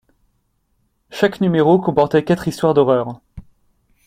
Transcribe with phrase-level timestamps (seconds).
[1.11, 3.21] Chaque numéro comportait quatre histoires d'horreur.